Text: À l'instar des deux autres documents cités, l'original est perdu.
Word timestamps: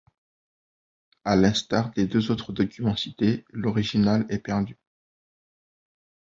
À 1.25 1.35
l'instar 1.35 1.91
des 1.91 2.07
deux 2.07 2.31
autres 2.31 2.53
documents 2.53 2.95
cités, 2.95 3.45
l'original 3.51 4.25
est 4.29 4.39
perdu. 4.39 4.79